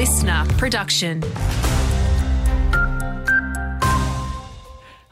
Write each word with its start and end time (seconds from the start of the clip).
listener 0.00 0.46
production. 0.56 1.20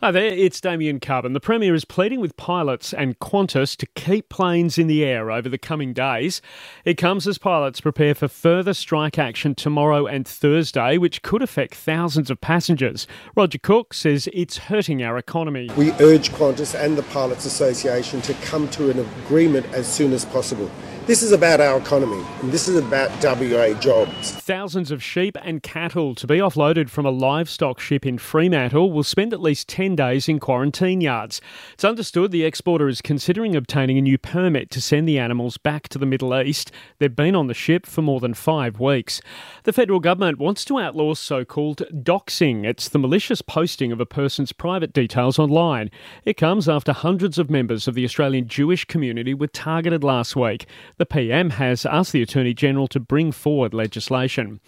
Hi 0.00 0.11
there, 0.11 0.33
it's 0.33 0.63
Damien 0.63 0.99
Carbon. 0.99 1.34
The 1.34 1.41
Premier 1.41 1.75
is 1.75 1.84
pleading 1.84 2.20
with 2.20 2.38
pilots 2.38 2.95
and 2.95 3.18
Qantas 3.18 3.77
to 3.77 3.86
keep 3.95 4.31
planes 4.31 4.79
in 4.79 4.86
the 4.86 5.04
air 5.04 5.31
over 5.31 5.50
the 5.50 5.59
coming 5.59 5.93
days. 5.93 6.40
It 6.86 6.95
comes 6.95 7.29
as 7.29 7.36
pilots 7.36 7.83
prepare 7.83 8.14
for 8.14 8.29
further 8.29 8.72
strike 8.72 9.18
action 9.18 9.54
tomorrow 9.54 10.06
and 10.06 10.27
Thursday, 10.27 10.96
which 10.96 11.20
could 11.20 11.43
affect 11.43 11.75
thousands 11.75 12.30
of 12.30 12.41
passengers. 12.41 13.07
Roger 13.36 13.59
Cook 13.59 13.93
says 13.93 14.27
it's 14.32 14.57
hurting 14.57 15.02
our 15.02 15.18
economy. 15.18 15.68
We 15.77 15.93
urge 16.00 16.30
Qantas 16.30 16.75
and 16.75 16.96
the 16.96 17.02
Pilots 17.02 17.45
Association 17.45 18.23
to 18.23 18.32
come 18.32 18.70
to 18.70 18.89
an 18.89 19.00
agreement 19.00 19.66
as 19.75 19.86
soon 19.86 20.14
as 20.14 20.25
possible. 20.25 20.70
This 21.09 21.22
is 21.22 21.32
about 21.32 21.59
our 21.62 21.79
economy, 21.79 22.22
and 22.43 22.52
this 22.52 22.68
is 22.68 22.77
about 22.77 23.08
WA 23.25 23.72
jobs. 23.80 24.32
Thousands 24.32 24.90
of 24.90 25.03
sheep 25.03 25.39
and 25.43 25.62
cattle 25.62 26.14
to 26.14 26.26
be 26.26 26.36
offloaded 26.36 26.90
from 26.90 27.07
a 27.07 27.11
livestock 27.11 27.81
ship 27.81 28.04
in 28.04 28.18
Fremantle 28.18 28.93
will 28.93 29.03
spend 29.03 29.32
at 29.32 29.40
least 29.40 29.71
10 29.71 29.96
days 29.96 30.29
in 30.29 30.39
quarantine 30.39 31.00
yards. 31.00 31.40
It's 31.72 31.82
understood 31.82 32.31
the 32.31 32.45
exporter 32.45 32.89
is 32.89 33.01
considering 33.01 33.57
obtaining 33.57 33.97
a 33.97 34.03
new 34.03 34.19
permit 34.19 34.71
to 34.73 34.83
send 34.83 35.09
the 35.09 35.19
animals 35.19 35.57
back 35.57 35.89
to 35.89 35.98
the 35.98 36.05
Middle 36.05 36.39
East. 36.39 36.71
They've 36.98 37.17
been 37.17 37.34
on 37.34 37.47
the 37.47 37.55
ship 37.55 37.87
for 37.87 38.03
more 38.03 38.20
than 38.20 38.34
five 38.34 38.79
weeks. 38.79 39.23
The 39.65 39.73
federal 39.73 40.01
government 40.01 40.39
wants 40.39 40.62
to 40.67 40.79
outlaw 40.79 41.15
so 41.15 41.43
called 41.43 41.84
doxing. 41.91 42.67
It's 42.67 42.87
the 42.87 42.98
malicious 42.98 43.41
posting 43.41 43.93
of 43.93 44.01
a 44.01 44.05
person's 44.05 44.53
private 44.53 44.93
details 44.93 45.39
online. 45.39 45.91
It 46.27 46.37
comes 46.37 46.69
after 46.69 46.93
hundreds 46.93 47.39
of 47.39 47.48
members 47.48 47.89
of 47.89 47.95
the 47.95 48.05
Australian 48.05 48.47
Jewish 48.47 48.84
community 48.84 49.33
were 49.33 49.47
targeted 49.47 50.05
last 50.05 50.37
week. 50.37 50.67
The 50.98 51.07
PM 51.07 51.51
has 51.51 51.87
asked 51.87 52.11
the 52.11 52.23
Attorney 52.23 52.52
General 52.52 52.88
to 52.88 52.98
bring 52.98 53.30
forward 53.30 53.73
legislation. 53.73 54.59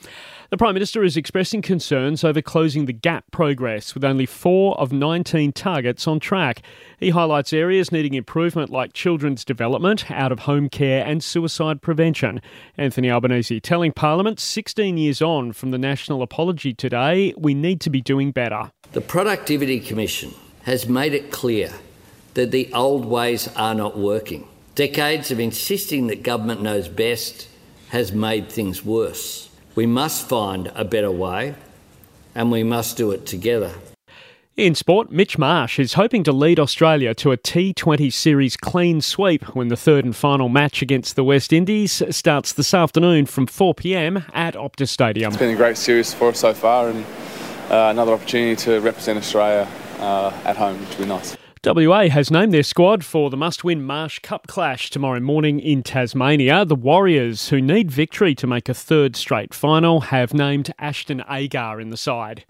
The 0.51 0.57
Prime 0.57 0.75
Minister 0.75 1.03
is 1.03 1.17
expressing 1.17 1.61
concerns 1.61 2.23
over 2.23 2.41
closing 2.41 2.87
the 2.87 2.93
gap 2.93 3.25
progress 3.33 3.95
with 3.95 4.05
only 4.05 4.27
four 4.27 4.79
of 4.79 4.93
19 4.93 5.51
targets 5.51 6.07
on 6.07 6.21
track. 6.21 6.63
He 7.01 7.11
highlights 7.11 7.53
areas 7.53 7.91
needing 7.91 8.15
improvement 8.15 8.71
like 8.71 8.93
children's 8.93 9.45
development, 9.45 10.09
out 10.09 10.31
of 10.31 10.41
home 10.41 10.69
care, 10.69 11.05
and 11.05 11.21
suicide 11.21 11.83
prevention. 11.83 12.41
Anthony 12.77 13.11
Albanese 13.11 13.59
telling 13.59 13.91
Parliament 13.91 14.39
16 14.39 14.97
years 14.99 15.21
on 15.21 15.53
from 15.53 15.73
the 15.73 15.79
national 15.79 16.23
apology 16.23 16.73
today, 16.73 17.35
we 17.37 17.55
need 17.55 17.81
to 17.81 17.91
be 17.91 18.01
doing 18.01 18.31
better. 18.31 18.71
The 18.93 19.01
Productivity 19.01 19.81
Commission 19.81 20.33
has 20.63 20.89
made 20.89 21.13
it 21.13 21.33
clear 21.33 21.73
that 22.35 22.53
the 22.53 22.73
old 22.73 23.05
ways 23.05 23.49
are 23.57 23.75
not 23.75 23.99
working. 23.99 24.47
Decades 24.81 25.31
of 25.31 25.39
insisting 25.39 26.07
that 26.07 26.23
government 26.23 26.63
knows 26.63 26.89
best 26.89 27.49
has 27.91 28.13
made 28.13 28.49
things 28.49 28.83
worse. 28.83 29.51
We 29.75 29.85
must 29.85 30.27
find 30.27 30.73
a 30.75 30.87
better 30.87 31.11
way 31.11 31.55
and 32.35 32.51
we 32.51 32.63
must 32.63 32.97
do 32.97 33.11
it 33.11 33.27
together. 33.27 33.75
In 34.57 34.75
sport, 34.75 35.13
Mitch 35.13 35.37
Marsh 35.37 35.79
is 35.79 35.93
hoping 35.93 36.25
to 36.25 36.33
lead 36.33 36.59
Australia 36.59 37.13
to 37.17 37.31
a 37.31 37.37
T20 37.37 38.11
series 38.11 38.57
clean 38.57 39.03
sweep 39.03 39.55
when 39.55 39.69
the 39.69 39.77
third 39.77 40.07
and 40.07 40.17
final 40.17 40.49
match 40.49 40.81
against 40.81 41.15
the 41.15 41.25
West 41.25 41.53
Indies 41.53 42.03
starts 42.09 42.55
this 42.55 42.73
afternoon 42.73 43.27
from 43.27 43.47
4pm 43.47 44.25
at 44.33 44.55
Optus 44.55 44.89
Stadium. 44.89 45.33
It's 45.33 45.39
been 45.41 45.53
a 45.53 45.57
great 45.57 45.77
series 45.77 46.15
for 46.15 46.29
us 46.29 46.41
so 46.41 46.55
far 46.55 46.89
and 46.89 47.05
uh, 47.71 47.91
another 47.91 48.13
opportunity 48.13 48.57
to 48.65 48.81
represent 48.81 49.19
Australia 49.19 49.69
uh, 49.99 50.33
at 50.47 50.57
home, 50.57 50.81
which 50.81 50.97
will 50.97 51.05
be 51.05 51.09
nice. 51.11 51.37
WA 51.63 52.09
has 52.09 52.31
named 52.31 52.55
their 52.55 52.63
squad 52.63 53.05
for 53.05 53.29
the 53.29 53.37
must 53.37 53.65
win 53.65 53.83
Marsh 53.83 54.19
Cup 54.21 54.47
clash 54.47 54.89
tomorrow 54.89 55.21
morning 55.21 55.61
in 55.61 55.83
Tasmania. 55.83 56.65
The 56.65 56.75
Warriors, 56.75 57.51
who 57.51 57.61
need 57.61 57.91
victory 57.91 58.35
to 58.37 58.47
make 58.47 58.71
a 58.71 58.75
third 58.75 59.15
straight 59.15 59.53
final, 59.53 60.01
have 60.01 60.33
named 60.33 60.73
Ashton 60.79 61.23
Agar 61.29 61.79
in 61.79 61.91
the 61.91 61.99
side. 61.99 62.47